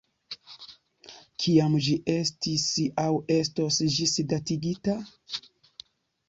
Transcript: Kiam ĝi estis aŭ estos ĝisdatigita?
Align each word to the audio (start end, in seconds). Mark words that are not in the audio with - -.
Kiam 1.43 1.75
ĝi 1.87 1.93
estis 2.13 2.65
aŭ 3.03 3.11
estos 3.37 3.79
ĝisdatigita? 3.99 4.97